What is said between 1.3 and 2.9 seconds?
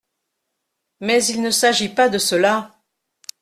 ne s’agit pas de cela…